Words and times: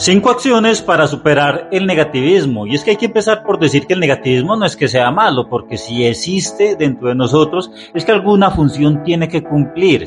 Cinco 0.00 0.30
acciones 0.30 0.80
para 0.80 1.08
superar 1.08 1.68
el 1.72 1.84
negativismo. 1.84 2.68
Y 2.68 2.76
es 2.76 2.84
que 2.84 2.92
hay 2.92 2.96
que 2.96 3.06
empezar 3.06 3.42
por 3.42 3.58
decir 3.58 3.84
que 3.84 3.94
el 3.94 4.00
negativismo 4.00 4.54
no 4.54 4.64
es 4.64 4.76
que 4.76 4.86
sea 4.86 5.10
malo, 5.10 5.48
porque 5.48 5.76
si 5.76 6.04
existe 6.04 6.76
dentro 6.76 7.08
de 7.08 7.16
nosotros 7.16 7.72
es 7.92 8.04
que 8.04 8.12
alguna 8.12 8.52
función 8.52 9.02
tiene 9.02 9.26
que 9.26 9.42
cumplir. 9.42 10.06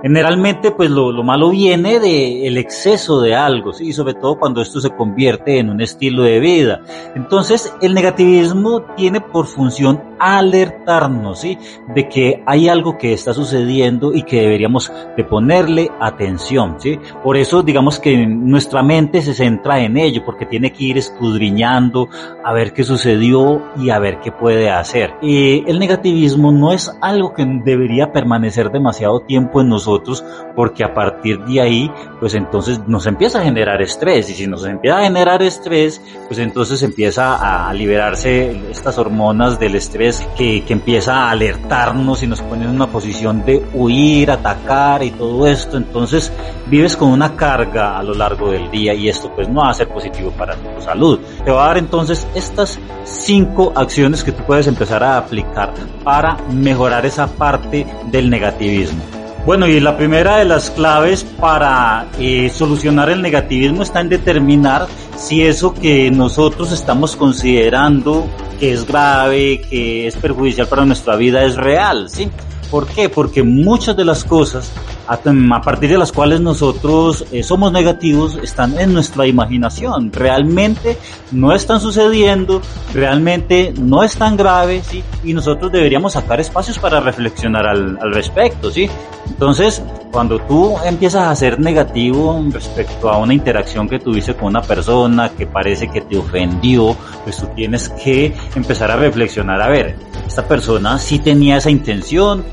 Generalmente 0.00 0.70
pues 0.70 0.90
lo, 0.90 1.10
lo 1.10 1.24
malo 1.24 1.50
viene 1.50 1.98
del 1.98 2.56
exceso 2.56 3.20
de 3.20 3.34
algo, 3.34 3.72
¿sí? 3.72 3.88
y 3.88 3.92
sobre 3.92 4.14
todo 4.14 4.38
cuando 4.38 4.62
esto 4.62 4.80
se 4.80 4.90
convierte 4.90 5.58
en 5.58 5.70
un 5.70 5.80
estilo 5.80 6.22
de 6.22 6.38
vida. 6.38 6.80
Entonces 7.16 7.74
el 7.82 7.94
negativismo 7.94 8.82
tiene 8.94 9.20
por 9.20 9.46
función 9.46 10.12
alertarnos, 10.20 11.40
¿sí? 11.40 11.58
De 11.96 12.08
que 12.08 12.44
hay 12.46 12.68
algo 12.68 12.96
que 12.96 13.12
está 13.12 13.34
sucediendo 13.34 14.14
y 14.14 14.22
que 14.22 14.42
deberíamos 14.42 14.92
de 15.16 15.24
ponerle 15.24 15.90
atención, 16.00 16.76
¿sí? 16.78 17.00
Por 17.24 17.36
eso 17.36 17.64
digamos 17.64 17.98
que 17.98 18.24
nuestra 18.24 18.84
mente 18.84 19.20
centra 19.34 19.80
en 19.80 19.96
ello, 19.96 20.22
porque 20.24 20.46
tiene 20.46 20.72
que 20.72 20.84
ir 20.84 20.98
escudriñando 20.98 22.08
a 22.44 22.52
ver 22.52 22.72
qué 22.72 22.84
sucedió 22.84 23.62
y 23.76 23.90
a 23.90 23.98
ver 23.98 24.20
qué 24.20 24.32
puede 24.32 24.70
hacer. 24.70 25.14
Y 25.22 25.68
el 25.68 25.78
negativismo 25.78 26.52
no 26.52 26.72
es 26.72 26.90
algo 27.00 27.34
que 27.34 27.44
debería 27.64 28.12
permanecer 28.12 28.70
demasiado 28.70 29.20
tiempo 29.20 29.60
en 29.60 29.68
nosotros, 29.68 30.24
porque 30.54 30.84
a 30.84 30.94
partir 30.94 31.40
de 31.44 31.60
ahí, 31.60 31.90
pues 32.20 32.34
entonces 32.34 32.80
nos 32.86 33.06
empieza 33.06 33.40
a 33.40 33.44
generar 33.44 33.80
estrés, 33.82 34.28
y 34.30 34.34
si 34.34 34.46
nos 34.46 34.64
empieza 34.64 34.98
a 34.98 35.02
generar 35.02 35.42
estrés, 35.42 36.00
pues 36.26 36.38
entonces 36.38 36.82
empieza 36.82 37.68
a 37.68 37.72
liberarse 37.72 38.70
estas 38.70 38.98
hormonas 38.98 39.58
del 39.58 39.74
estrés 39.74 40.26
que, 40.36 40.64
que 40.64 40.72
empieza 40.72 41.26
a 41.26 41.30
alertarnos 41.30 42.22
y 42.22 42.26
nos 42.26 42.42
pone 42.42 42.64
en 42.64 42.70
una 42.70 42.86
posición 42.86 43.44
de 43.44 43.62
huir, 43.74 44.30
atacar 44.30 45.02
y 45.02 45.10
todo 45.10 45.46
esto. 45.46 45.76
Entonces 45.76 46.32
vives 46.66 46.96
con 46.96 47.10
una 47.10 47.36
carga 47.36 47.98
a 47.98 48.02
lo 48.02 48.14
largo 48.14 48.50
del 48.50 48.70
día 48.70 48.94
y 48.94 49.08
pues 49.30 49.48
no 49.48 49.62
va 49.62 49.70
a 49.70 49.74
ser 49.74 49.88
positivo 49.88 50.30
para 50.32 50.54
tu 50.54 50.82
salud. 50.82 51.20
Te 51.44 51.50
va 51.50 51.64
a 51.64 51.68
dar 51.68 51.78
entonces 51.78 52.26
estas 52.34 52.78
cinco 53.04 53.72
acciones 53.74 54.24
que 54.24 54.32
tú 54.32 54.42
puedes 54.44 54.66
empezar 54.66 55.02
a 55.02 55.18
aplicar 55.18 55.72
para 56.04 56.36
mejorar 56.50 57.06
esa 57.06 57.26
parte 57.26 57.86
del 58.10 58.30
negativismo. 58.30 59.02
Bueno, 59.44 59.66
y 59.66 59.80
la 59.80 59.96
primera 59.96 60.36
de 60.36 60.44
las 60.44 60.70
claves 60.70 61.24
para 61.24 62.06
eh, 62.18 62.48
solucionar 62.48 63.10
el 63.10 63.20
negativismo 63.20 63.82
está 63.82 64.00
en 64.00 64.08
determinar 64.08 64.86
si 65.16 65.42
eso 65.42 65.74
que 65.74 66.12
nosotros 66.12 66.70
estamos 66.70 67.16
considerando 67.16 68.28
que 68.60 68.72
es 68.72 68.86
grave, 68.86 69.60
que 69.68 70.06
es 70.06 70.14
perjudicial 70.14 70.68
para 70.68 70.84
nuestra 70.84 71.16
vida 71.16 71.42
es 71.42 71.56
real, 71.56 72.08
¿sí? 72.08 72.30
¿Por 72.72 72.86
qué? 72.86 73.10
Porque 73.10 73.42
muchas 73.42 73.94
de 73.98 74.06
las 74.06 74.24
cosas 74.24 74.72
a 75.06 75.60
partir 75.60 75.90
de 75.90 75.98
las 75.98 76.10
cuales 76.10 76.40
nosotros 76.40 77.26
eh, 77.30 77.42
somos 77.42 77.70
negativos 77.70 78.38
están 78.42 78.80
en 78.80 78.94
nuestra 78.94 79.26
imaginación. 79.26 80.10
Realmente 80.10 80.96
no 81.32 81.54
están 81.54 81.82
sucediendo, 81.82 82.62
realmente 82.94 83.74
no 83.78 84.02
es 84.02 84.16
tan 84.16 84.38
grave, 84.38 84.82
¿sí? 84.82 85.04
Y 85.22 85.34
nosotros 85.34 85.70
deberíamos 85.70 86.14
sacar 86.14 86.40
espacios 86.40 86.78
para 86.78 86.98
reflexionar 87.00 87.66
al, 87.66 87.98
al 88.00 88.14
respecto, 88.14 88.70
¿sí? 88.70 88.88
Entonces, 89.28 89.82
cuando 90.10 90.38
tú 90.38 90.74
empiezas 90.82 91.28
a 91.28 91.36
ser 91.36 91.60
negativo 91.60 92.42
respecto 92.50 93.10
a 93.10 93.18
una 93.18 93.34
interacción 93.34 93.86
que 93.90 93.98
tuviste 93.98 94.34
con 94.34 94.46
una 94.48 94.62
persona 94.62 95.28
que 95.28 95.46
parece 95.46 95.88
que 95.88 96.00
te 96.00 96.16
ofendió, 96.16 96.96
pues 97.24 97.36
tú 97.36 97.48
tienes 97.54 97.90
que 97.90 98.34
empezar 98.54 98.90
a 98.90 98.96
reflexionar, 98.96 99.60
a 99.60 99.68
ver, 99.68 99.96
esta 100.26 100.48
persona 100.48 100.98
sí 100.98 101.18
tenía 101.18 101.58
esa 101.58 101.70
intención, 101.70 102.44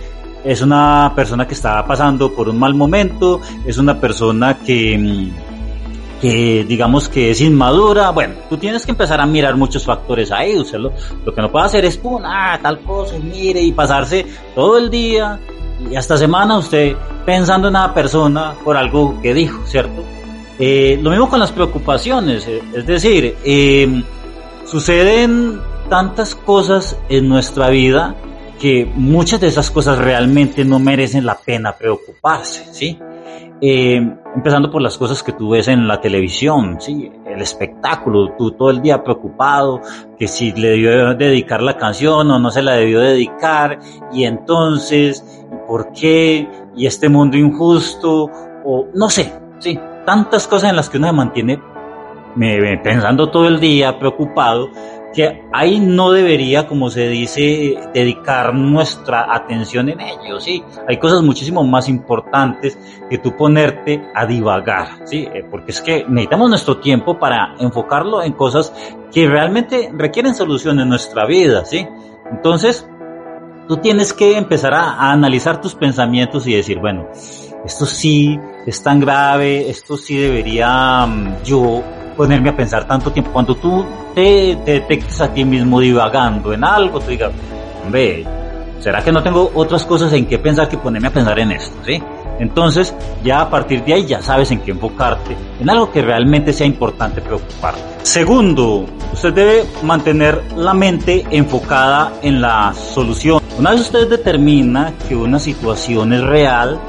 es 0.43 0.61
una 0.61 1.11
persona 1.15 1.47
que 1.47 1.53
está 1.53 1.85
pasando 1.85 2.33
por 2.33 2.49
un 2.49 2.59
mal 2.59 2.73
momento, 2.73 3.41
es 3.65 3.77
una 3.77 3.99
persona 3.99 4.57
que, 4.59 4.97
mm, 4.97 6.21
que 6.21 6.65
digamos 6.67 7.09
que 7.09 7.31
es 7.31 7.41
inmadura. 7.41 8.11
Bueno, 8.11 8.35
tú 8.49 8.57
tienes 8.57 8.85
que 8.85 8.91
empezar 8.91 9.19
a 9.21 9.25
mirar 9.25 9.55
muchos 9.55 9.85
factores 9.85 10.31
ahí. 10.31 10.57
Usted 10.57 10.79
lo, 10.79 10.93
que 11.33 11.41
no 11.41 11.51
puede 11.51 11.65
hacer 11.65 11.85
es, 11.85 11.97
pum, 11.97 12.21
ah, 12.25 12.59
tal 12.61 12.81
cosa, 12.81 13.17
y 13.17 13.21
mire, 13.21 13.61
y 13.61 13.71
pasarse 13.71 14.25
todo 14.55 14.77
el 14.77 14.89
día 14.89 15.39
y 15.89 15.95
hasta 15.95 16.17
semana 16.17 16.57
usted 16.57 16.95
pensando 17.25 17.67
en 17.67 17.75
una 17.75 17.93
persona 17.93 18.53
por 18.63 18.75
algo 18.75 19.19
que 19.21 19.33
dijo, 19.33 19.65
¿cierto? 19.65 20.03
Eh, 20.57 20.99
lo 21.01 21.11
mismo 21.11 21.29
con 21.29 21.39
las 21.39 21.51
preocupaciones, 21.51 22.45
eh, 22.47 22.61
es 22.73 22.85
decir, 22.85 23.37
eh, 23.45 24.03
suceden 24.65 25.61
tantas 25.89 26.35
cosas 26.35 26.97
en 27.07 27.29
nuestra 27.29 27.69
vida 27.69 28.15
que 28.59 28.85
muchas 28.95 29.39
de 29.39 29.47
esas 29.47 29.71
cosas 29.71 29.97
realmente 29.97 30.65
no 30.65 30.79
merecen 30.79 31.25
la 31.25 31.35
pena 31.35 31.75
preocuparse, 31.77 32.65
¿sí? 32.71 32.99
Eh, 33.61 33.95
empezando 34.35 34.71
por 34.71 34.81
las 34.81 34.97
cosas 34.97 35.21
que 35.23 35.33
tú 35.33 35.49
ves 35.49 35.67
en 35.67 35.87
la 35.87 35.99
televisión, 35.99 36.77
¿sí? 36.79 37.11
El 37.25 37.41
espectáculo, 37.41 38.35
tú 38.37 38.51
todo 38.51 38.69
el 38.69 38.81
día 38.81 39.03
preocupado, 39.03 39.81
que 40.17 40.27
si 40.27 40.51
le 40.51 40.69
debió 40.69 41.15
dedicar 41.15 41.61
la 41.61 41.77
canción 41.77 42.29
o 42.31 42.39
no 42.39 42.51
se 42.51 42.61
la 42.61 42.73
debió 42.73 43.01
dedicar, 43.01 43.79
y 44.13 44.25
entonces, 44.25 45.25
¿por 45.67 45.91
qué? 45.91 46.47
Y 46.75 46.85
este 46.85 47.09
mundo 47.09 47.37
injusto, 47.37 48.29
o 48.65 48.87
no 48.93 49.09
sé, 49.09 49.33
¿sí? 49.59 49.79
Tantas 50.05 50.47
cosas 50.47 50.69
en 50.69 50.75
las 50.75 50.89
que 50.89 50.97
uno 50.97 51.07
se 51.07 51.13
mantiene 51.13 51.59
pensando 52.83 53.29
todo 53.29 53.47
el 53.47 53.59
día, 53.59 53.99
preocupado, 53.99 54.69
que 55.13 55.43
ahí 55.51 55.79
no 55.79 56.11
debería, 56.11 56.67
como 56.67 56.89
se 56.89 57.07
dice, 57.07 57.75
dedicar 57.93 58.53
nuestra 58.53 59.33
atención 59.33 59.89
en 59.89 59.99
ello, 60.01 60.39
¿sí? 60.39 60.63
Hay 60.87 60.97
cosas 60.97 61.21
muchísimo 61.23 61.63
más 61.63 61.89
importantes 61.89 62.77
que 63.09 63.17
tú 63.17 63.35
ponerte 63.35 64.03
a 64.13 64.25
divagar, 64.25 65.01
¿sí? 65.05 65.27
Eh, 65.33 65.43
porque 65.49 65.71
es 65.71 65.81
que 65.81 66.05
necesitamos 66.07 66.49
nuestro 66.49 66.77
tiempo 66.77 67.17
para 67.17 67.55
enfocarlo 67.59 68.21
en 68.21 68.33
cosas 68.33 68.73
que 69.11 69.27
realmente 69.27 69.91
requieren 69.93 70.35
solución 70.35 70.79
en 70.79 70.89
nuestra 70.89 71.25
vida, 71.25 71.65
¿sí? 71.65 71.87
Entonces, 72.31 72.87
tú 73.67 73.77
tienes 73.77 74.13
que 74.13 74.37
empezar 74.37 74.73
a, 74.73 74.93
a 74.93 75.11
analizar 75.11 75.59
tus 75.59 75.73
pensamientos 75.73 76.45
y 76.45 76.53
decir, 76.53 76.79
bueno, 76.79 77.07
esto 77.65 77.85
sí 77.85 78.39
es 78.65 78.81
tan 78.83 78.99
grave, 78.99 79.69
esto 79.69 79.97
sí 79.97 80.17
debería 80.17 81.05
mm, 81.05 81.43
yo 81.43 81.83
ponerme 82.19 82.49
a 82.49 82.53
pensar 82.53 82.85
tanto 82.85 83.13
tiempo. 83.13 83.31
Cuando 83.31 83.55
tú 83.55 83.85
te, 84.13 84.57
detectes 84.65 85.21
a 85.21 85.33
ti 85.33 85.45
mismo 85.45 85.79
divagando 85.79 86.51
en 86.51 86.65
algo, 86.65 86.99
tú 86.99 87.11
digas, 87.11 87.31
hombre, 87.85 88.25
¿será 88.81 89.01
que 89.01 89.09
no 89.09 89.23
tengo 89.23 89.49
otras 89.55 89.85
cosas 89.85 90.11
en 90.11 90.25
qué 90.25 90.37
pensar 90.37 90.67
que 90.67 90.77
ponerme 90.77 91.07
a 91.07 91.11
pensar 91.11 91.39
en 91.39 91.53
esto? 91.53 91.77
¿sí? 91.85 92.03
Entonces, 92.39 92.93
ya 93.23 93.39
a 93.39 93.49
partir 93.49 93.85
de 93.85 93.93
ahí 93.93 94.05
ya 94.05 94.21
sabes 94.21 94.51
en 94.51 94.59
qué 94.59 94.71
enfocarte, 94.71 95.33
en 95.61 95.69
algo 95.69 95.93
que 95.93 96.01
realmente 96.01 96.51
sea 96.51 96.67
importante 96.67 97.21
preocuparte. 97.21 97.79
Segundo, 98.03 98.85
usted 99.13 99.33
debe 99.33 99.63
mantener 99.83 100.41
la 100.57 100.73
mente 100.73 101.25
enfocada 101.31 102.11
en 102.21 102.41
la 102.41 102.73
solución. 102.73 103.41
Una 103.57 103.71
vez 103.71 103.79
usted 103.79 104.09
determina 104.09 104.91
que 105.07 105.15
una 105.15 105.39
situación 105.39 106.11
es 106.11 106.21
real, 106.21 106.81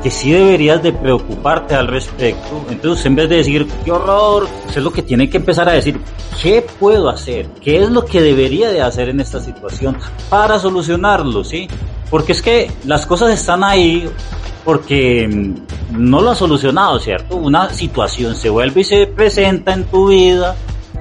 que 0.00 0.10
sí 0.10 0.32
deberías 0.32 0.82
de 0.82 0.92
preocuparte 0.92 1.74
al 1.74 1.88
respecto. 1.88 2.64
Entonces, 2.70 3.04
en 3.06 3.16
vez 3.16 3.28
de 3.28 3.36
decir, 3.36 3.66
qué 3.84 3.92
horror, 3.92 4.48
es 4.68 4.76
lo 4.76 4.92
que 4.92 5.02
tiene 5.02 5.28
que 5.28 5.38
empezar 5.38 5.68
a 5.68 5.72
decir, 5.72 6.00
¿qué 6.42 6.64
puedo 6.78 7.08
hacer? 7.08 7.46
¿Qué 7.60 7.82
es 7.82 7.90
lo 7.90 8.04
que 8.04 8.22
debería 8.22 8.70
de 8.70 8.82
hacer 8.82 9.08
en 9.08 9.20
esta 9.20 9.40
situación 9.40 9.96
para 10.28 10.58
solucionarlo? 10.58 11.44
¿Sí? 11.44 11.68
Porque 12.10 12.32
es 12.32 12.42
que 12.42 12.70
las 12.84 13.06
cosas 13.06 13.30
están 13.30 13.64
ahí 13.64 14.08
porque 14.64 15.26
mm, 15.26 16.08
no 16.10 16.20
lo 16.20 16.30
ha 16.30 16.34
solucionado, 16.34 16.98
¿cierto? 16.98 17.36
Una 17.36 17.72
situación 17.72 18.34
se 18.34 18.50
vuelve 18.50 18.82
y 18.82 18.84
se 18.84 19.06
presenta 19.06 19.72
en 19.72 19.84
tu 19.84 20.08
vida 20.08 20.54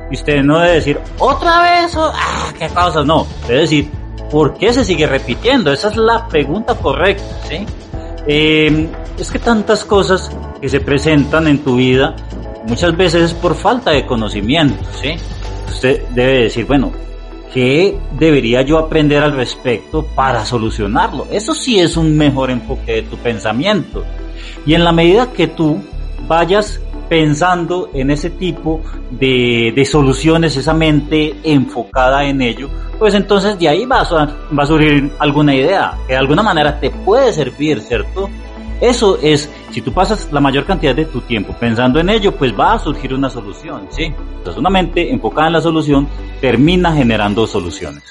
y 0.09 0.16
usted 0.16 0.41
no 0.44 0.59
debe 0.59 0.75
decir, 0.75 1.00
otra 1.19 1.62
vez, 1.62 1.94
ah, 1.97 2.53
qué 2.58 2.69
cosas, 2.69 3.06
no, 3.06 3.28
debe 3.47 3.62
decir, 3.62 3.91
¿por 4.31 4.58
qué 4.58 4.72
se 4.72 4.85
sigue 4.85 5.06
repitiendo? 5.06 5.72
Esa 5.72 5.90
es 5.90 5.97
la 5.97 6.28
pregunta 6.28 6.75
correcta, 6.75 7.25
¿sí? 7.47 7.66
Eh, 8.28 8.90
es 9.18 9.32
que 9.32 9.40
tantas 9.40 9.84
cosas 9.86 10.30
que 10.62 10.70
se 10.70 10.80
presentan 10.80 11.48
en 11.48 11.60
tu 11.60 11.78
vida 11.78 12.16
muchas 12.68 12.96
veces 12.96 13.24
es 13.24 13.34
por 13.34 13.56
falta 13.56 13.92
de 13.92 14.06
conocimiento, 14.06 14.84
¿sí? 15.02 15.14
Usted 15.70 16.02
debe 16.09 16.44
decir, 16.44 16.66
bueno, 16.66 16.91
¿qué 17.53 17.97
debería 18.20 18.62
yo 18.62 18.78
aprender 18.78 19.24
al 19.24 19.34
respecto 19.34 20.06
para 20.16 20.46
solucionarlo? 20.46 21.28
Eso 21.32 21.56
sí 21.56 21.79
es 21.79 21.96
un 21.97 22.18
mejor 22.18 22.52
enfoque 22.52 22.94
de 22.94 23.02
tu 23.03 23.18
pensamiento. 23.18 24.03
Y 24.66 24.73
en 24.73 24.84
la 24.84 24.91
medida 24.91 25.32
que 25.32 25.47
tú 25.47 25.82
vayas 26.28 26.82
pensando 27.09 27.90
en 27.94 28.12
ese 28.12 28.30
tipo 28.30 28.82
de, 29.12 29.72
de 29.76 29.86
soluciones, 29.86 30.58
esa 30.58 30.74
mente 30.74 31.36
enfocada 31.44 32.26
en 32.26 32.42
ello, 32.42 32.70
pues 33.00 33.14
entonces 33.14 33.58
de 33.59 33.70
ahí 33.70 33.86
va 33.86 34.02
a, 34.02 34.26
va 34.58 34.64
a 34.64 34.66
surgir 34.66 35.12
alguna 35.20 35.56
idea 35.56 35.98
que 36.08 36.14
de 36.14 36.20
alguna 36.20 36.44
manera 36.44 36.80
te 36.80 36.90
puede 36.90 37.32
servir, 37.34 37.82
¿cierto? 37.82 38.30
Eso 38.80 39.18
es, 39.22 39.50
si 39.72 39.82
tú 39.82 39.92
pasas 39.92 40.32
la 40.32 40.40
mayor 40.40 40.66
cantidad 40.66 40.96
de 40.96 41.06
tu 41.06 41.22
tiempo 41.22 41.54
pensando 41.59 42.00
en 42.00 42.09
ello, 42.09 42.32
pues 42.36 42.58
va 42.58 42.74
a 42.74 42.80
surgir 42.80 43.14
una 43.14 43.30
solución, 43.30 43.88
¿sí? 43.90 44.14
Entonces 44.38 44.58
una 44.58 44.70
mente 44.70 45.12
enfocada 45.12 45.48
en 45.48 45.54
la 45.54 45.62
solución 45.62 46.08
termina 46.40 46.94
generando 46.94 47.48
soluciones. 47.48 48.04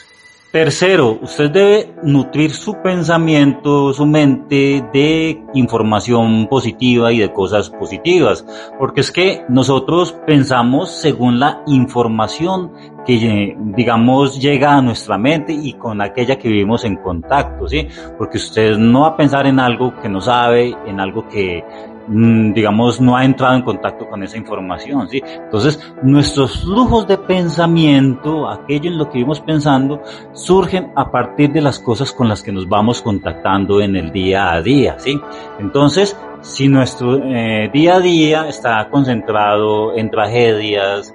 Tercero, 0.52 1.18
usted 1.20 1.50
debe 1.50 1.94
nutrir 2.02 2.52
su 2.52 2.80
pensamiento, 2.80 3.92
su 3.92 4.06
mente 4.06 4.82
de 4.92 5.42
información 5.52 6.46
positiva 6.46 7.12
y 7.12 7.18
de 7.18 7.32
cosas 7.32 7.68
positivas, 7.68 8.46
porque 8.78 9.02
es 9.02 9.10
que 9.10 9.44
nosotros 9.48 10.12
pensamos 10.26 10.92
según 10.92 11.40
la 11.40 11.62
información 11.66 12.72
que, 13.04 13.56
digamos, 13.58 14.40
llega 14.40 14.76
a 14.76 14.82
nuestra 14.82 15.18
mente 15.18 15.52
y 15.52 15.74
con 15.74 16.00
aquella 16.00 16.38
que 16.38 16.48
vivimos 16.48 16.84
en 16.84 16.96
contacto, 16.96 17.68
¿sí? 17.68 17.88
Porque 18.16 18.38
usted 18.38 18.78
no 18.78 19.02
va 19.02 19.08
a 19.08 19.16
pensar 19.16 19.46
en 19.46 19.60
algo 19.60 19.94
que 20.00 20.08
no 20.08 20.20
sabe, 20.20 20.74
en 20.86 21.00
algo 21.00 21.28
que 21.28 21.64
digamos, 22.08 23.00
no 23.00 23.16
ha 23.16 23.24
entrado 23.24 23.54
en 23.56 23.62
contacto 23.62 24.08
con 24.08 24.22
esa 24.22 24.36
información, 24.36 25.08
¿sí? 25.08 25.22
Entonces, 25.24 25.80
nuestros 26.02 26.62
flujos 26.62 27.06
de 27.06 27.18
pensamiento, 27.18 28.48
aquello 28.48 28.90
en 28.90 28.98
lo 28.98 29.06
que 29.06 29.18
vivimos 29.18 29.40
pensando, 29.40 30.02
surgen 30.32 30.92
a 30.94 31.10
partir 31.10 31.52
de 31.52 31.60
las 31.60 31.78
cosas 31.78 32.12
con 32.12 32.28
las 32.28 32.42
que 32.42 32.52
nos 32.52 32.68
vamos 32.68 33.02
contactando 33.02 33.80
en 33.80 33.96
el 33.96 34.12
día 34.12 34.52
a 34.52 34.62
día, 34.62 34.96
¿sí? 34.98 35.20
Entonces, 35.58 36.16
si 36.42 36.68
nuestro 36.68 37.16
eh, 37.24 37.70
día 37.72 37.96
a 37.96 38.00
día 38.00 38.48
está 38.48 38.88
concentrado 38.88 39.96
en 39.96 40.10
tragedias, 40.10 41.14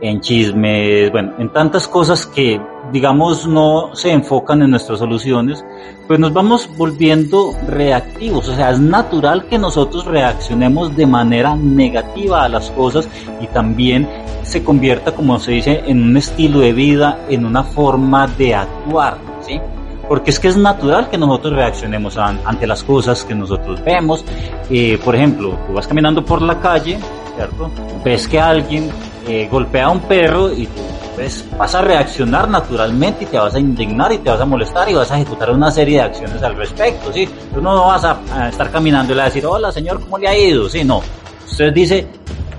en 0.00 0.20
chismes, 0.20 1.10
bueno, 1.10 1.32
en 1.38 1.52
tantas 1.52 1.88
cosas 1.88 2.26
que, 2.26 2.60
digamos, 2.92 3.46
no 3.46 3.94
se 3.94 4.12
enfocan 4.12 4.62
en 4.62 4.70
nuestras 4.70 4.98
soluciones, 4.98 5.64
pues 6.06 6.20
nos 6.20 6.32
vamos 6.32 6.68
volviendo 6.76 7.52
reactivos. 7.66 8.48
O 8.48 8.54
sea, 8.54 8.70
es 8.70 8.80
natural 8.80 9.46
que 9.46 9.58
nosotros 9.58 10.04
reaccionemos 10.04 10.94
de 10.96 11.06
manera 11.06 11.56
negativa 11.56 12.44
a 12.44 12.48
las 12.48 12.70
cosas 12.70 13.08
y 13.40 13.46
también 13.48 14.08
se 14.42 14.62
convierta, 14.62 15.12
como 15.12 15.38
se 15.38 15.52
dice, 15.52 15.82
en 15.86 16.02
un 16.02 16.16
estilo 16.16 16.60
de 16.60 16.72
vida, 16.72 17.18
en 17.28 17.44
una 17.44 17.64
forma 17.64 18.26
de 18.26 18.54
actuar, 18.54 19.18
¿sí? 19.40 19.60
Porque 20.08 20.30
es 20.30 20.38
que 20.38 20.46
es 20.46 20.56
natural 20.56 21.10
que 21.10 21.18
nosotros 21.18 21.54
reaccionemos 21.54 22.16
ante 22.16 22.66
las 22.66 22.84
cosas 22.84 23.24
que 23.24 23.34
nosotros 23.34 23.82
vemos. 23.82 24.24
Eh, 24.70 25.00
por 25.04 25.16
ejemplo, 25.16 25.58
tú 25.66 25.72
vas 25.72 25.88
caminando 25.88 26.24
por 26.24 26.42
la 26.42 26.60
calle, 26.60 26.98
¿cierto? 27.36 27.70
Ves 28.04 28.26
que 28.26 28.40
alguien 28.40 28.90
eh, 29.28 29.48
golpea 29.50 29.86
a 29.86 29.90
un 29.90 30.00
perro 30.00 30.52
y 30.52 30.66
tú 30.66 30.80
pues, 31.16 31.44
vas 31.58 31.74
a 31.74 31.82
reaccionar 31.82 32.48
naturalmente 32.48 33.24
y 33.24 33.26
te 33.26 33.38
vas 33.38 33.54
a 33.54 33.58
indignar 33.58 34.12
y 34.12 34.18
te 34.18 34.30
vas 34.30 34.40
a 34.40 34.44
molestar 34.44 34.88
y 34.88 34.94
vas 34.94 35.10
a 35.10 35.16
ejecutar 35.16 35.50
una 35.50 35.70
serie 35.70 35.96
de 35.96 36.02
acciones 36.02 36.42
al 36.42 36.56
respecto, 36.56 37.12
¿sí? 37.12 37.28
Tú 37.52 37.60
no 37.60 37.86
vas 37.86 38.04
a, 38.04 38.48
estar 38.48 38.70
caminando 38.70 39.12
y 39.12 39.16
le 39.16 39.22
vas 39.22 39.30
a 39.30 39.34
decir, 39.34 39.46
hola 39.46 39.72
señor, 39.72 40.00
¿cómo 40.00 40.18
le 40.18 40.28
ha 40.28 40.38
ido? 40.38 40.68
Sí, 40.68 40.84
no. 40.84 41.02
Usted 41.44 41.72
dice 41.72 42.06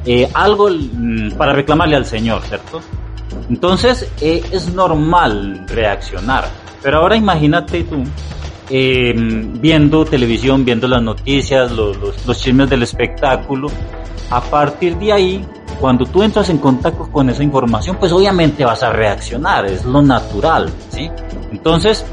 eh, 0.06 0.30
algo 0.34 0.70
mm, 0.70 1.34
para 1.38 1.54
reclamarle 1.54 1.96
al 1.96 2.06
señor, 2.06 2.42
¿cierto? 2.44 2.82
Entonces 3.50 4.12
eh, 4.22 4.44
es 4.52 4.74
normal 4.74 5.66
reaccionar. 5.68 6.46
Pero 6.82 6.98
ahora 6.98 7.16
imagínate 7.16 7.84
tú 7.84 8.04
viendo 8.70 10.04
televisión, 10.04 10.66
viendo 10.66 10.88
las 10.90 11.02
noticias, 11.02 11.72
los, 11.72 11.98
los 12.26 12.42
chismes 12.42 12.70
del 12.70 12.84
espectáculo. 12.84 13.70
A 14.30 14.42
partir 14.42 14.98
de 14.98 15.14
ahí 15.14 15.46
cuando 15.80 16.06
tú 16.06 16.24
entras 16.24 16.50
en 16.50 16.58
contacto 16.58 17.08
con 17.12 17.30
esa 17.30 17.44
información, 17.44 17.98
pues 18.00 18.12
obviamente 18.12 18.66
vas 18.66 18.84
a 18.84 18.92
reaccionar, 18.92 19.66
es 19.66 19.86
lo 19.86 20.02
natural, 20.02 20.70
¿sí? 20.90 21.10
Entonces, 21.52 22.06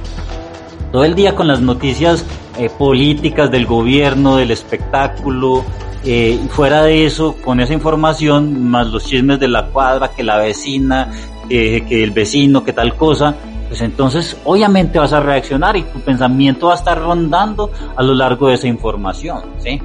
todo 0.93 1.05
el 1.05 1.15
día 1.15 1.35
con 1.35 1.49
las 1.49 1.61
noticias 1.61 2.25
eh, 2.59 2.69
políticas 2.71 3.51
del 3.51 3.67
gobierno, 3.67 4.37
del 4.37 4.51
espectáculo, 4.51 5.65
eh, 6.05 6.39
fuera 6.51 6.83
de 6.83 7.07
eso, 7.07 7.37
con 7.43 7.61
esa 7.61 7.73
información, 7.73 8.69
más 8.69 8.89
los 8.89 9.07
chismes 9.07 9.41
de 9.41 9.49
la 9.49 9.67
cuadra, 9.67 10.11
que 10.15 10.23
la 10.23 10.37
vecina, 10.37 11.11
que 11.49 12.03
el 12.03 12.11
vecino, 12.11 12.65
que 12.65 12.73
tal 12.73 12.95
cosa, 12.97 13.35
pues 13.69 13.81
entonces 13.81 14.37
obviamente 14.45 14.99
vas 14.99 15.13
a 15.13 15.21
reaccionar 15.21 15.77
y 15.77 15.83
tu 15.83 16.01
pensamiento 16.01 16.69
va 16.69 16.75
a 16.75 16.77
estar 16.77 16.99
rondando 16.99 17.71
a 17.97 18.03
lo 18.03 18.15
largo 18.15 18.49
de 18.49 18.55
esa 18.55 18.69
información, 18.69 19.43
¿sí? 19.59 19.81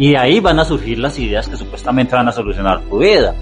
Y 0.00 0.14
ahí 0.14 0.40
van 0.40 0.58
a 0.58 0.64
surgir 0.64 0.98
las 0.98 1.18
ideas 1.18 1.46
que 1.46 1.58
supuestamente 1.58 2.16
van 2.16 2.26
a 2.26 2.32
solucionar 2.32 2.80
tu 2.88 3.00
vida. 3.00 3.34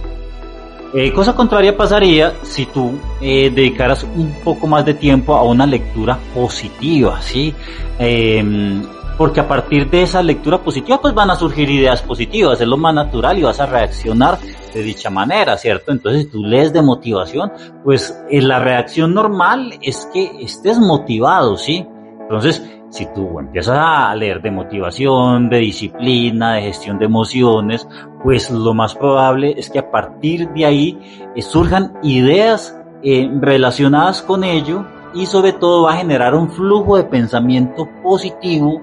Eh, 0.93 1.13
cosa 1.13 1.33
contraria 1.33 1.77
pasaría 1.77 2.33
si 2.43 2.67
tú 2.67 2.99
eh, 3.21 3.49
dedicaras 3.55 4.03
un 4.03 4.33
poco 4.43 4.67
más 4.67 4.85
de 4.85 4.95
tiempo 4.95 5.37
a 5.37 5.45
una 5.45 5.67
lectura 5.67 6.19
positiva, 6.35 7.23
¿sí? 7.23 7.55
Em, 7.97 8.83
porque 9.17 9.39
a 9.39 9.47
partir 9.47 9.89
de 9.89 10.03
esa 10.03 10.21
lectura 10.21 10.59
positiva 10.59 11.01
pues 11.01 11.15
van 11.15 11.31
a 11.31 11.37
surgir 11.37 11.71
ideas 11.71 12.03
positivas, 12.03 12.61
es 12.61 12.67
lo 12.67 12.77
más 12.77 12.93
natural 12.93 13.39
y 13.39 13.43
vas 13.43 13.61
a 13.61 13.67
reaccionar 13.67 14.39
de 14.75 14.83
dicha 14.83 15.11
manera, 15.11 15.57
¿cierto? 15.57 15.93
Entonces 15.93 16.23
si 16.23 16.31
tú 16.31 16.43
lees 16.43 16.73
de 16.73 16.83
motivación, 16.83 17.53
pues 17.85 18.21
eh, 18.31 18.43
la 18.43 18.59
reacción 18.59 19.15
normal 19.15 19.79
es 19.81 20.09
que 20.13 20.29
estés 20.41 20.81
motivado, 20.81 21.57
¿sí? 21.57 21.87
Entonces, 22.29 22.63
si 22.91 23.07
tú 23.15 23.39
empiezas 23.39 23.79
a 23.79 24.15
leer 24.15 24.41
de 24.41 24.51
motivación, 24.51 25.49
de 25.49 25.59
disciplina, 25.59 26.55
de 26.55 26.63
gestión 26.63 26.99
de 26.99 27.05
emociones, 27.05 27.87
pues 28.23 28.51
lo 28.51 28.75
más 28.75 28.95
probable 28.95 29.55
es 29.57 29.71
que 29.71 29.79
a 29.79 29.91
partir 29.91 30.49
de 30.51 30.65
ahí 30.65 30.99
eh, 31.35 31.43
surjan 31.43 31.95
ideas 32.03 32.79
eh, 33.03 33.31
relacionadas 33.41 34.23
con 34.23 34.45
ello 34.45 34.85
y 35.15 35.27
sobre 35.27 35.53
todo 35.53 35.85
va 35.85 35.95
a 35.95 35.99
generar 35.99 36.35
un 36.35 36.51
flujo 36.51 36.97
de 36.97 37.05
pensamiento 37.05 37.89
positivo 38.03 38.81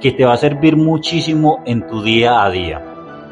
que 0.00 0.12
te 0.12 0.24
va 0.24 0.34
a 0.34 0.38
servir 0.38 0.76
muchísimo 0.76 1.60
en 1.64 1.86
tu 1.86 2.02
día 2.02 2.42
a 2.42 2.50
día. 2.50 2.84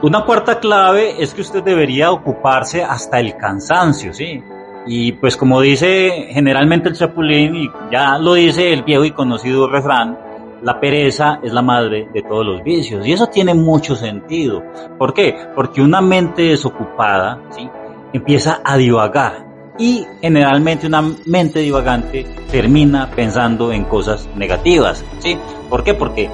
Una 0.03 0.25
cuarta 0.25 0.61
clave 0.61 1.21
es 1.23 1.35
que 1.35 1.41
usted 1.41 1.62
debería 1.62 2.12
ocuparse 2.12 2.85
hasta 2.85 3.19
el 3.19 3.37
cansancio, 3.37 4.12
¿sí? 4.12 4.43
Y 4.88 5.12
pues 5.12 5.37
como 5.37 5.61
dice 5.61 6.29
generalmente 6.31 6.88
el 6.88 6.94
chapulín, 6.94 7.55
y 7.55 7.70
ya 7.93 8.19
lo 8.19 8.35
dice 8.35 8.73
el 8.73 8.82
viejo 8.82 9.05
y 9.05 9.11
conocido 9.11 9.69
refrán, 9.69 10.19
la 10.62 10.81
pereza 10.81 11.40
es 11.43 11.52
la 11.52 11.61
madre 11.61 12.08
de 12.12 12.23
todos 12.23 12.44
los 12.44 12.64
vicios. 12.64 13.06
Y 13.06 13.12
eso 13.12 13.26
tiene 13.26 13.52
mucho 13.52 13.94
sentido. 13.94 14.62
¿Por 14.99 15.12
qué? 15.12 15.37
Porque 15.55 15.82
una 15.82 16.00
mente 16.00 16.43
desocupada 16.43 17.38
¿sí? 17.50 17.69
empieza 18.14 18.61
a 18.64 18.76
divagar. 18.79 19.46
Y 19.79 20.05
generalmente 20.20 20.87
una 20.87 21.05
mente 21.26 21.61
divagante 21.61 22.26
termina 22.50 23.11
pensando 23.11 23.70
en 23.70 23.85
cosas 23.85 24.26
negativas. 24.37 25.05
¿sí? 25.19 25.37
¿Por 25.69 25.85
qué? 25.85 25.94
Porque 25.94 26.31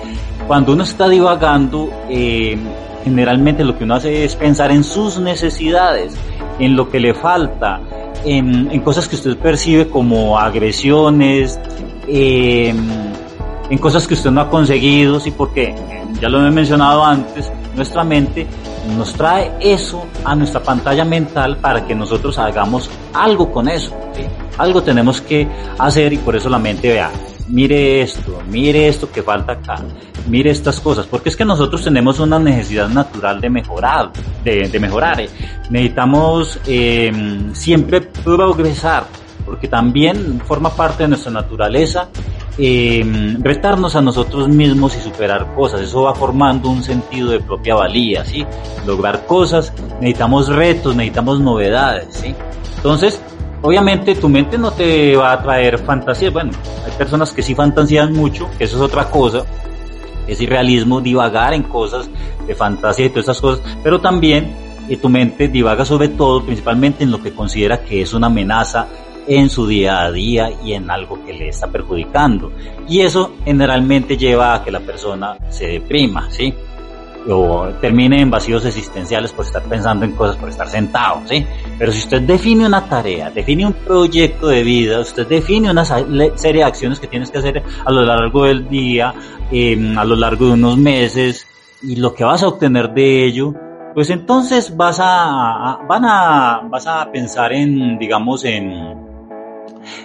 cuando 0.46 0.72
uno 0.72 0.84
está 0.84 1.08
divagando, 1.08 1.90
eh, 2.08 2.56
generalmente 3.02 3.64
lo 3.64 3.76
que 3.76 3.84
uno 3.84 3.96
hace 3.96 4.24
es 4.24 4.36
pensar 4.36 4.70
en 4.70 4.84
sus 4.84 5.18
necesidades, 5.18 6.16
en 6.58 6.76
lo 6.76 6.88
que 6.88 7.00
le 7.00 7.12
falta, 7.12 7.80
en, 8.24 8.80
cosas 8.80 9.08
que 9.08 9.16
usted 9.16 9.36
percibe 9.36 9.88
como 9.88 10.38
agresiones, 10.38 11.58
em, 12.08 12.76
en 13.70 13.78
cosas 13.78 14.06
que 14.06 14.14
usted 14.14 14.30
no 14.30 14.40
ha 14.40 14.50
conseguido, 14.50 15.20
sí, 15.20 15.30
porque 15.30 15.74
ya 16.20 16.28
lo 16.28 16.46
he 16.46 16.50
mencionado 16.50 17.04
antes, 17.04 17.50
nuestra 17.74 18.04
mente 18.04 18.46
nos 18.96 19.14
trae 19.14 19.52
eso 19.60 20.04
a 20.24 20.34
nuestra 20.34 20.62
pantalla 20.62 21.04
mental 21.04 21.56
para 21.56 21.86
que 21.86 21.94
nosotros 21.94 22.38
hagamos 22.38 22.90
algo 23.12 23.50
con 23.50 23.68
eso, 23.68 23.94
algo 24.58 24.82
tenemos 24.82 25.20
que 25.20 25.48
hacer 25.78 26.12
y 26.12 26.18
por 26.18 26.36
eso 26.36 26.48
la 26.48 26.58
mente 26.58 26.88
vea, 26.88 27.10
mire 27.48 28.02
esto, 28.02 28.42
mire 28.48 28.88
esto 28.88 29.10
que 29.10 29.22
falta 29.22 29.52
acá, 29.52 29.76
mire 30.28 30.50
estas 30.50 30.80
cosas, 30.80 31.06
porque 31.06 31.28
es 31.28 31.36
que 31.36 31.44
nosotros 31.44 31.82
tenemos 31.84 32.18
una 32.20 32.38
necesidad 32.38 32.88
natural 32.88 33.40
de 33.40 33.50
mejorar, 33.50 34.10
de, 34.42 34.78
mejorar. 34.80 35.20
Eh. 35.20 35.28
Necesitamos 35.70 36.58
em, 36.66 37.54
siempre 37.54 38.00
progresar, 38.00 39.06
porque 39.44 39.68
también 39.68 40.40
forma 40.46 40.70
parte 40.70 41.04
de 41.04 41.10
nuestra 41.10 41.32
naturaleza 41.32 42.08
eh, 42.56 43.36
retarnos 43.40 43.96
a 43.96 44.00
nosotros 44.00 44.48
mismos 44.48 44.96
y 44.96 45.00
superar 45.00 45.54
cosas. 45.54 45.80
Eso 45.80 46.02
va 46.02 46.14
formando 46.14 46.68
un 46.68 46.82
sentido 46.82 47.30
de 47.30 47.40
propia 47.40 47.74
valía, 47.74 48.24
¿sí? 48.24 48.46
Lograr 48.86 49.26
cosas, 49.26 49.72
necesitamos 50.00 50.48
retos, 50.48 50.94
necesitamos 50.94 51.40
novedades, 51.40 52.06
¿sí? 52.10 52.34
Entonces, 52.76 53.20
obviamente 53.64 54.14
tu 54.14 54.28
mente 54.28 54.58
no 54.58 54.72
te 54.72 55.16
va 55.16 55.32
a 55.32 55.42
traer 55.42 55.78
fantasías. 55.78 56.32
Bueno, 56.32 56.52
hay 56.84 56.92
personas 56.92 57.32
que 57.32 57.42
sí 57.42 57.54
fantasían 57.54 58.12
mucho, 58.12 58.48
eso 58.58 58.76
es 58.76 58.82
otra 58.82 59.06
cosa. 59.06 59.44
Es 60.28 60.40
irrealismo 60.40 61.00
divagar 61.00 61.54
en 61.54 61.62
cosas 61.64 62.08
de 62.46 62.54
fantasía 62.54 63.06
y 63.06 63.08
todas 63.08 63.24
esas 63.24 63.40
cosas, 63.40 63.64
pero 63.82 64.00
también 64.00 64.54
eh, 64.88 64.96
tu 64.98 65.08
mente 65.08 65.48
divaga 65.48 65.84
sobre 65.84 66.08
todo, 66.08 66.44
principalmente 66.44 67.04
en 67.04 67.10
lo 67.10 67.22
que 67.22 67.32
considera 67.32 67.82
que 67.82 68.02
es 68.02 68.12
una 68.12 68.26
amenaza 68.26 68.86
en 69.26 69.48
su 69.48 69.66
día 69.66 70.02
a 70.02 70.12
día 70.12 70.50
y 70.62 70.74
en 70.74 70.90
algo 70.90 71.24
que 71.24 71.32
le 71.32 71.48
está 71.48 71.66
perjudicando. 71.68 72.52
Y 72.86 73.00
eso 73.00 73.32
generalmente 73.46 74.18
lleva 74.18 74.54
a 74.54 74.62
que 74.62 74.70
la 74.70 74.80
persona 74.80 75.38
se 75.48 75.66
deprima, 75.68 76.30
¿sí? 76.30 76.52
O 77.28 77.68
termine 77.80 78.20
en 78.20 78.30
vacíos 78.30 78.64
existenciales 78.64 79.32
por 79.32 79.44
estar 79.44 79.62
pensando 79.62 80.04
en 80.04 80.12
cosas, 80.12 80.36
por 80.36 80.48
estar 80.48 80.68
sentado, 80.68 81.22
¿sí? 81.26 81.44
Pero 81.78 81.92
si 81.92 81.98
usted 82.00 82.22
define 82.22 82.66
una 82.66 82.86
tarea, 82.88 83.30
define 83.30 83.66
un 83.66 83.72
proyecto 83.72 84.48
de 84.48 84.62
vida, 84.62 85.00
usted 85.00 85.26
define 85.26 85.70
una 85.70 85.84
serie 85.84 86.60
de 86.60 86.64
acciones 86.64 87.00
que 87.00 87.06
tienes 87.06 87.30
que 87.30 87.38
hacer 87.38 87.62
a 87.84 87.90
lo 87.90 88.02
largo 88.02 88.44
del 88.44 88.68
día, 88.68 89.14
em, 89.50 89.98
a 89.98 90.04
lo 90.04 90.16
largo 90.16 90.46
de 90.46 90.52
unos 90.52 90.76
meses, 90.76 91.46
y 91.82 91.96
lo 91.96 92.14
que 92.14 92.24
vas 92.24 92.42
a 92.42 92.48
obtener 92.48 92.92
de 92.92 93.26
ello, 93.26 93.54
pues 93.94 94.10
entonces 94.10 94.76
vas 94.76 94.98
a, 95.00 95.78
van 95.88 96.04
a, 96.04 96.62
vas 96.68 96.86
a 96.86 97.10
pensar 97.12 97.52
en, 97.52 97.98
digamos, 97.98 98.44
en, 98.44 98.72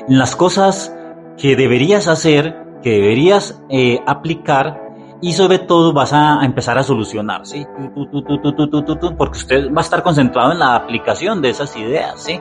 en 0.08 0.18
las 0.18 0.36
cosas 0.36 0.94
que 1.38 1.56
deberías 1.56 2.08
hacer, 2.08 2.56
que 2.84 2.92
deberías 2.92 3.62
eh, 3.70 4.00
aplicar 4.06 4.89
y 5.22 5.34
sobre 5.34 5.60
todo 5.60 5.94
vas 5.94 6.14
a, 6.14 6.44
empezar 6.44 6.78
a 6.78 6.84
solucionar, 6.84 7.46
¿sí? 7.46 7.66
Porque 9.18 9.38
usted 9.38 9.74
va 9.74 9.82
a 9.82 9.84
estar 9.84 10.04
concentrado 10.04 10.52
en 10.52 10.60
la 10.60 10.76
aplicación 10.76 11.42
de 11.42 11.50
esas 11.50 11.76
ideas, 11.76 12.22
¿sí? 12.22 12.40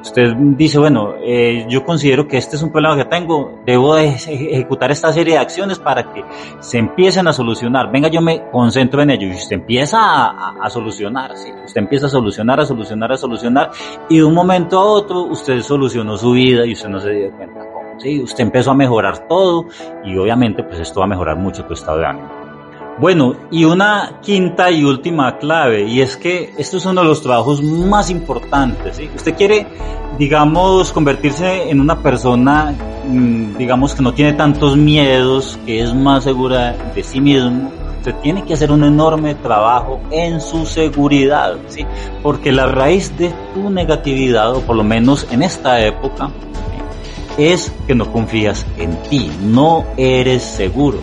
Usted 0.00 0.34
dice, 0.36 0.78
bueno, 0.78 1.14
eh, 1.22 1.64
yo 1.66 1.82
considero 1.82 2.28
que 2.28 2.36
este 2.36 2.56
es 2.56 2.62
un 2.62 2.70
problema 2.70 2.94
que 2.94 3.06
tengo, 3.06 3.62
debo 3.64 3.94
de 3.94 4.08
ejecutar 4.08 4.90
esta 4.90 5.10
serie 5.14 5.34
de 5.34 5.40
acciones 5.40 5.78
para 5.78 6.12
que 6.12 6.22
se 6.60 6.76
empiecen 6.76 7.26
a 7.26 7.32
solucionar. 7.32 7.90
Venga, 7.90 8.08
yo 8.08 8.20
me 8.20 8.50
concentro 8.50 9.00
en 9.00 9.10
ello 9.10 9.28
y 9.28 9.30
usted 9.30 9.56
empieza 9.56 9.98
a, 9.98 10.56
a, 10.60 10.68
solucionar, 10.68 11.34
¿sí? 11.38 11.50
Usted 11.64 11.80
empieza 11.80 12.06
a 12.06 12.10
solucionar, 12.10 12.60
a 12.60 12.66
solucionar, 12.66 13.12
a 13.12 13.16
solucionar 13.16 13.70
y 14.10 14.18
de 14.18 14.24
un 14.24 14.34
momento 14.34 14.78
a 14.78 14.84
otro 14.84 15.22
usted 15.22 15.62
solucionó 15.62 16.18
su 16.18 16.32
vida 16.32 16.66
y 16.66 16.74
usted 16.74 16.90
no 16.90 17.00
se 17.00 17.10
dio 17.10 17.30
cuenta 17.30 17.73
¿sí? 17.98 18.22
Usted 18.22 18.44
empezó 18.44 18.70
a 18.70 18.74
mejorar 18.74 19.28
todo 19.28 19.66
y 20.04 20.16
obviamente 20.16 20.62
pues 20.62 20.80
esto 20.80 21.00
va 21.00 21.06
a 21.06 21.08
mejorar 21.08 21.36
mucho 21.36 21.64
tu 21.64 21.74
estado 21.74 21.98
de 21.98 22.06
ánimo. 22.06 22.44
Bueno, 22.96 23.34
y 23.50 23.64
una 23.64 24.20
quinta 24.22 24.70
y 24.70 24.84
última 24.84 25.38
clave, 25.38 25.82
y 25.82 26.00
es 26.00 26.16
que 26.16 26.54
esto 26.56 26.76
es 26.76 26.86
uno 26.86 27.02
de 27.02 27.08
los 27.08 27.22
trabajos 27.22 27.60
más 27.60 28.08
importantes. 28.08 28.96
¿sí? 28.96 29.10
Usted 29.16 29.34
quiere, 29.34 29.66
digamos, 30.16 30.92
convertirse 30.92 31.70
en 31.70 31.80
una 31.80 32.00
persona, 32.00 32.72
mm, 33.08 33.56
digamos, 33.56 33.96
que 33.96 34.02
no 34.02 34.14
tiene 34.14 34.34
tantos 34.34 34.76
miedos, 34.76 35.58
que 35.66 35.82
es 35.82 35.92
más 35.92 36.22
segura 36.22 36.76
de 36.94 37.02
sí 37.02 37.20
mismo. 37.20 37.72
Usted 37.98 38.14
tiene 38.22 38.44
que 38.44 38.54
hacer 38.54 38.70
un 38.70 38.84
enorme 38.84 39.34
trabajo 39.34 40.00
en 40.12 40.40
su 40.40 40.64
seguridad, 40.64 41.56
¿sí? 41.66 41.84
Porque 42.22 42.52
la 42.52 42.66
raíz 42.66 43.16
de 43.18 43.32
tu 43.54 43.70
negatividad, 43.70 44.54
o 44.54 44.60
por 44.60 44.76
lo 44.76 44.84
menos 44.84 45.26
en 45.32 45.42
esta 45.42 45.84
época, 45.84 46.30
es 47.38 47.72
que 47.86 47.94
no 47.94 48.12
confías 48.12 48.66
en 48.78 48.96
ti, 49.04 49.30
no 49.42 49.84
eres 49.96 50.42
seguro. 50.42 50.98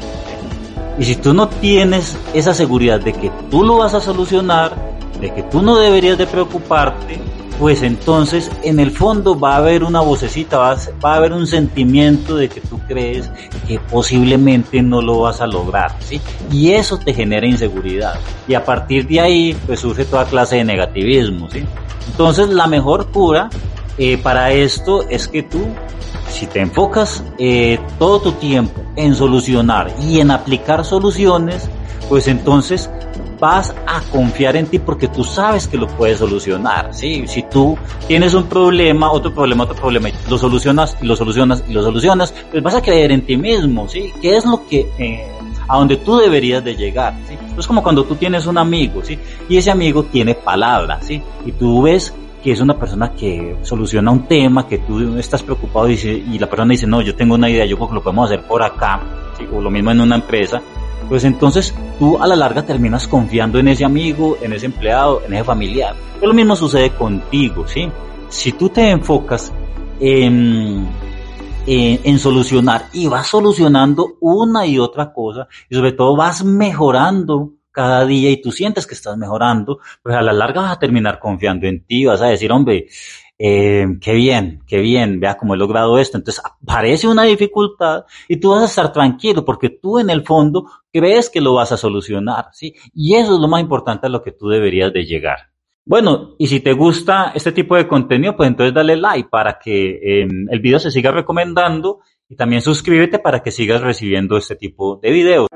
Y 0.97 1.05
si 1.05 1.15
tú 1.15 1.33
no 1.33 1.47
tienes 1.47 2.17
esa 2.33 2.53
seguridad 2.53 2.99
de 2.99 3.13
que 3.13 3.31
tú 3.49 3.63
lo 3.63 3.77
vas 3.77 3.93
a 3.93 4.01
solucionar, 4.01 4.75
de 5.19 5.33
que 5.33 5.43
tú 5.43 5.61
no 5.61 5.77
deberías 5.77 6.17
de 6.17 6.27
preocuparte, 6.27 7.19
pues 7.61 7.83
entonces 7.83 8.49
en 8.63 8.79
el 8.79 8.89
fondo 8.89 9.39
va 9.39 9.53
a 9.53 9.57
haber 9.57 9.83
una 9.83 10.01
vocecita, 10.01 10.57
va 10.57 10.75
a, 11.03 11.15
haber 11.15 11.31
un 11.31 11.45
sentimiento 11.45 12.35
de 12.35 12.49
que 12.49 12.59
tú 12.59 12.79
crees 12.87 13.29
que 13.67 13.79
posiblemente 13.79 14.81
no 14.81 14.99
lo 15.01 15.19
vas 15.19 15.41
a 15.41 15.47
lograr, 15.47 15.95
¿sí? 15.99 16.19
Y 16.51 16.71
eso 16.71 16.97
te 16.97 17.13
genera 17.13 17.45
inseguridad. 17.45 18.19
Y 18.47 18.55
a 18.55 18.65
partir 18.65 19.07
de 19.07 19.21
ahí, 19.21 19.57
pues 19.67 19.81
surge 19.81 20.05
toda 20.05 20.25
clase 20.25 20.55
de 20.55 20.63
negativismo, 20.63 21.51
¿sí? 21.51 21.63
Entonces 22.07 22.49
la 22.49 22.65
mejor 22.65 23.11
cura 23.11 23.49
eh, 23.99 24.17
para 24.17 24.51
esto 24.51 25.07
es 25.07 25.27
que 25.27 25.43
tú 25.43 25.67
si 26.31 26.47
te 26.47 26.61
enfocas 26.61 27.23
eh, 27.37 27.79
todo 27.99 28.21
tu 28.21 28.31
tiempo 28.33 28.81
en 28.95 29.15
solucionar 29.15 29.93
y 30.01 30.19
en 30.19 30.31
aplicar 30.31 30.83
soluciones, 30.85 31.69
pues 32.09 32.27
entonces 32.27 32.89
vas 33.41 33.73
a 33.87 34.01
confiar 34.11 34.55
en 34.55 34.67
ti 34.67 34.77
porque 34.77 35.07
tú 35.07 35.23
sabes 35.23 35.67
que 35.67 35.75
lo 35.75 35.87
puedes 35.87 36.19
solucionar. 36.19 36.93
¿sí? 36.93 37.23
Si 37.27 37.41
tú 37.43 37.75
tienes 38.07 38.35
un 38.35 38.43
problema, 38.43 39.11
otro 39.11 39.33
problema, 39.33 39.63
otro 39.63 39.75
problema, 39.75 40.09
lo 40.29 40.37
solucionas, 40.37 40.95
y 41.01 41.05
lo 41.07 41.15
solucionas, 41.15 41.63
y 41.67 41.73
lo 41.73 41.81
solucionas, 41.81 42.33
pues 42.51 42.61
vas 42.61 42.75
a 42.75 42.81
creer 42.81 43.11
en 43.11 43.25
ti 43.25 43.35
mismo, 43.35 43.89
¿sí? 43.89 44.13
¿Qué 44.21 44.37
es 44.37 44.45
lo 44.45 44.67
que, 44.67 44.87
eh, 44.99 45.25
a 45.67 45.77
donde 45.77 45.97
tú 45.97 46.17
deberías 46.17 46.63
de 46.63 46.75
llegar, 46.75 47.15
¿sí? 47.27 47.35
Es 47.57 47.65
como 47.65 47.81
cuando 47.81 48.03
tú 48.03 48.15
tienes 48.15 48.45
un 48.45 48.59
amigo, 48.59 49.03
¿sí? 49.03 49.17
Y 49.49 49.57
ese 49.57 49.71
amigo 49.71 50.03
tiene 50.03 50.35
palabras, 50.35 51.03
¿sí? 51.07 51.21
Y 51.43 51.51
tú 51.53 51.81
ves 51.81 52.13
que 52.43 52.51
es 52.51 52.61
una 52.61 52.77
persona 52.77 53.13
que 53.13 53.57
soluciona 53.61 54.11
un 54.11 54.27
tema, 54.27 54.67
que 54.67 54.79
tú 54.79 55.17
estás 55.17 55.43
preocupado 55.43 55.89
y, 55.89 55.93
y 55.93 56.39
la 56.39 56.49
persona 56.49 56.71
dice, 56.71 56.87
no, 56.87 57.01
yo 57.01 57.15
tengo 57.15 57.35
una 57.35 57.49
idea, 57.49 57.65
yo 57.65 57.77
creo 57.77 57.89
que 57.89 57.95
lo 57.95 58.03
podemos 58.03 58.29
hacer 58.29 58.45
por 58.47 58.63
acá, 58.63 58.99
o 59.53 59.61
lo 59.61 59.69
mismo 59.69 59.91
en 59.91 60.01
una 60.01 60.15
empresa, 60.15 60.61
pues 61.07 61.23
entonces 61.23 61.75
tú 61.99 62.17
a 62.21 62.27
la 62.27 62.35
larga 62.35 62.65
terminas 62.65 63.07
confiando 63.07 63.59
en 63.59 63.67
ese 63.67 63.83
amigo, 63.83 64.37
en 64.41 64.53
ese 64.53 64.67
empleado, 64.67 65.21
en 65.25 65.33
ese 65.33 65.43
familiar. 65.43 65.95
Pero 66.15 66.27
lo 66.27 66.33
mismo 66.33 66.55
sucede 66.55 66.91
contigo, 66.91 67.67
¿sí? 67.67 67.89
Si 68.29 68.53
tú 68.53 68.69
te 68.69 68.89
enfocas 68.89 69.51
en, 69.99 70.87
en, 71.65 71.99
en, 72.03 72.19
solucionar 72.19 72.85
y 72.93 73.07
vas 73.07 73.27
solucionando 73.27 74.15
una 74.21 74.65
y 74.65 74.79
otra 74.79 75.11
cosa, 75.11 75.47
y 75.69 75.75
sobre 75.75 75.91
todo 75.91 76.15
vas 76.15 76.43
mejorando 76.43 77.51
cada 77.71 78.05
día 78.05 78.29
y 78.29 78.41
tú 78.41 78.51
sientes 78.51 78.85
que 78.85 78.95
estás 78.95 79.17
mejorando, 79.17 79.79
pues 80.03 80.15
a 80.15 80.21
la 80.21 80.33
larga 80.33 80.61
vas 80.61 80.71
a 80.73 80.79
terminar 80.79 81.19
confiando 81.19 81.67
en 81.67 81.85
ti, 81.85 82.05
vas 82.05 82.21
a 82.21 82.27
decir, 82.27 82.51
hombre, 82.51 82.87
eh, 83.43 83.87
qué 83.99 84.13
bien, 84.13 84.61
qué 84.67 84.77
bien, 84.81 85.19
vea 85.19 85.35
cómo 85.35 85.55
he 85.55 85.57
logrado 85.57 85.97
esto. 85.97 86.17
Entonces 86.17 86.43
aparece 86.45 87.07
una 87.07 87.23
dificultad 87.23 88.05
y 88.27 88.37
tú 88.37 88.51
vas 88.51 88.61
a 88.61 88.65
estar 88.65 88.93
tranquilo 88.93 89.43
porque 89.43 89.69
tú 89.69 89.97
en 89.97 90.11
el 90.11 90.23
fondo 90.23 90.65
crees 90.93 91.29
que 91.29 91.41
lo 91.41 91.55
vas 91.55 91.71
a 91.71 91.77
solucionar, 91.77 92.49
¿sí? 92.51 92.75
Y 92.93 93.15
eso 93.15 93.33
es 93.33 93.39
lo 93.39 93.47
más 93.47 93.61
importante 93.61 94.05
a 94.05 94.09
lo 94.09 94.21
que 94.21 94.31
tú 94.31 94.47
deberías 94.47 94.93
de 94.93 95.05
llegar. 95.05 95.51
Bueno, 95.83 96.35
y 96.37 96.45
si 96.45 96.59
te 96.59 96.73
gusta 96.73 97.31
este 97.33 97.51
tipo 97.51 97.75
de 97.75 97.87
contenido, 97.87 98.35
pues 98.35 98.47
entonces 98.47 98.75
dale 98.75 98.95
like 98.95 99.29
para 99.29 99.57
que 99.57 99.89
eh, 99.95 100.27
el 100.49 100.59
video 100.59 100.77
se 100.77 100.91
siga 100.91 101.09
recomendando 101.09 102.01
y 102.29 102.35
también 102.35 102.61
suscríbete 102.61 103.17
para 103.17 103.41
que 103.41 103.49
sigas 103.49 103.81
recibiendo 103.81 104.37
este 104.37 104.55
tipo 104.55 104.97
de 105.01 105.11
videos. 105.11 105.47